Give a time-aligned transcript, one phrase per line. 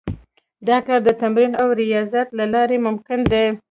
[0.67, 3.45] دا کار د تمرين او رياضت له لارې ممکن دی.